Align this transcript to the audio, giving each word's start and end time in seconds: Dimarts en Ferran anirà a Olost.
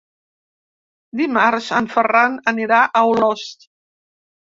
Dimarts 1.19 1.67
en 1.79 1.89
Ferran 1.97 2.39
anirà 2.53 2.79
a 2.87 3.05
Olost. 3.11 3.69